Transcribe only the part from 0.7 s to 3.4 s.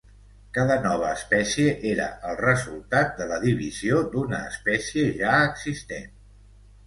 nova espècie era el resultat de la